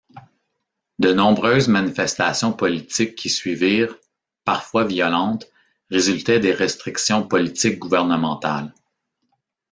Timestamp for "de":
0.97-1.13